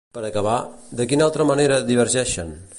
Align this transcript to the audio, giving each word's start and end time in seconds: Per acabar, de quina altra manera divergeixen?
Per 0.17 0.21
acabar, 0.27 0.53
de 1.01 1.07
quina 1.13 1.27
altra 1.27 1.47
manera 1.53 1.81
divergeixen? 1.93 2.57